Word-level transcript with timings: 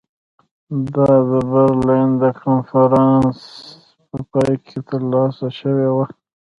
دا 0.93 1.09
د 1.29 1.31
برلین 1.51 2.09
د 2.21 2.23
کنفرانس 2.41 3.39
په 4.09 4.17
پای 4.31 4.53
کې 4.65 4.77
ترلاسه 4.87 5.47
شوې 5.59 5.89
وه. 5.95 6.05